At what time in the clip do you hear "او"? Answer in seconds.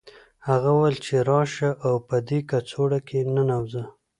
1.85-1.93